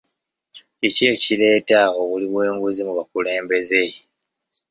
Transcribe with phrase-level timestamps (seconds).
[0.77, 3.83] Kiki ekireeta obuli bw'enguzi mu bakulembeze?